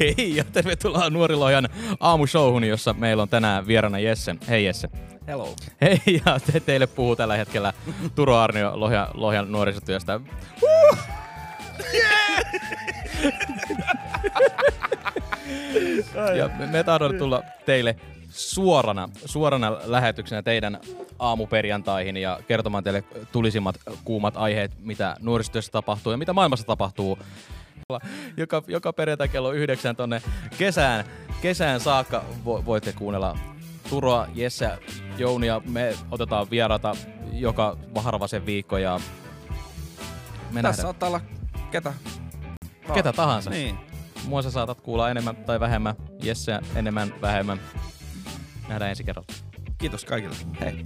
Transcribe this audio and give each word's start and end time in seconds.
Hei 0.00 0.36
ja 0.36 0.44
tervetuloa 0.44 1.10
Nuorilojan 1.10 1.68
aamushowhun, 2.00 2.64
jossa 2.64 2.92
meillä 2.92 3.22
on 3.22 3.28
tänään 3.28 3.66
vieraana 3.66 3.98
Jesse. 3.98 4.36
Hei 4.48 4.64
Jesse. 4.64 4.88
Hello. 5.26 5.54
Hei 5.80 5.98
ja 6.26 6.40
te, 6.52 6.60
teille 6.60 6.86
puhuu 6.86 7.16
tällä 7.16 7.36
hetkellä 7.36 7.72
Turo 8.14 8.36
Arnio 8.36 8.80
Lohjan, 8.80 9.08
Lohjan 9.14 9.52
nuorisotyöstä. 9.52 10.20
Uh! 10.62 10.98
ja 16.36 16.50
me, 16.58 16.66
me 16.66 16.84
tahdon 16.84 17.14
tulla 17.18 17.42
teille 17.66 17.96
suorana, 18.34 19.08
suorana 19.24 19.76
lähetyksenä 19.84 20.42
teidän 20.42 20.80
aamuperjantaihin 21.18 22.16
ja 22.16 22.40
kertomaan 22.48 22.84
teille 22.84 23.04
tulisimmat 23.32 23.76
kuumat 24.04 24.36
aiheet, 24.36 24.72
mitä 24.78 25.16
nuorisotyössä 25.20 25.72
tapahtuu 25.72 26.12
ja 26.12 26.18
mitä 26.18 26.32
maailmassa 26.32 26.66
tapahtuu. 26.66 27.18
Joka, 28.36 28.62
joka 28.66 28.92
perjantai 28.92 29.28
kello 29.28 29.52
yhdeksän 29.52 29.96
tonne 29.96 30.22
kesään, 30.58 31.04
kesään 31.42 31.80
saakka 31.80 32.24
vo, 32.44 32.64
voitte 32.64 32.92
kuunnella 32.92 33.38
Turoa, 33.90 34.26
Jesse, 34.34 34.70
Jounia. 35.18 35.62
Me 35.64 35.94
otetaan 36.10 36.50
vierata 36.50 36.96
joka 37.32 37.76
harvasen 37.94 38.46
viikko 38.46 38.78
ja 38.78 39.00
me 39.00 39.02
Tässä 39.02 40.52
nähdään. 40.62 40.74
saattaa 40.74 41.08
olla 41.08 41.20
ketä 41.70 41.92
Ketä 42.94 43.12
tahansa. 43.12 43.50
Niin. 43.50 43.78
Mua 44.24 44.42
sä 44.42 44.50
saatat 44.50 44.80
kuulla 44.80 45.10
enemmän 45.10 45.36
tai 45.36 45.60
vähemmän, 45.60 45.94
Jesse 46.22 46.58
enemmän, 46.76 47.14
vähemmän. 47.22 47.60
Nähdään 48.68 48.90
ensi 48.90 49.04
kerralla. 49.04 49.28
Kiitos 49.78 50.04
kaikille. 50.04 50.36
Hei. 50.60 50.82